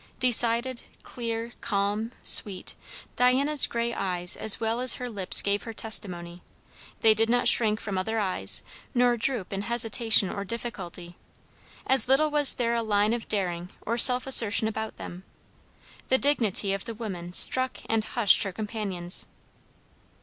Decided, 0.19 0.81
clear, 1.03 1.51
calm, 1.61 2.11
sweet, 2.23 2.73
Diana's 3.15 3.67
grey 3.67 3.93
eyes 3.93 4.35
as 4.35 4.59
well 4.59 4.81
as 4.81 4.95
her 4.95 5.07
lips 5.07 5.43
gave 5.43 5.61
her 5.61 5.73
testimony; 5.73 6.41
they 7.01 7.13
did 7.13 7.29
not 7.29 7.47
shrink 7.47 7.79
from 7.79 7.99
other 7.99 8.17
eyes, 8.19 8.63
nor 8.95 9.15
droop 9.15 9.53
in 9.53 9.61
hesitation 9.61 10.27
or 10.31 10.43
difficulty; 10.43 11.17
as 11.85 12.07
little 12.07 12.31
was 12.31 12.55
there 12.55 12.73
a 12.73 12.81
line 12.81 13.13
of 13.13 13.27
daring 13.27 13.69
or 13.85 13.95
self 13.95 14.25
assertion 14.25 14.67
about 14.67 14.97
them. 14.97 15.23
The 16.07 16.17
dignity 16.17 16.73
of 16.73 16.85
the 16.85 16.95
woman 16.95 17.31
struck 17.31 17.77
and 17.87 18.03
hushed 18.03 18.41
her 18.41 18.51
companions. 18.51 19.27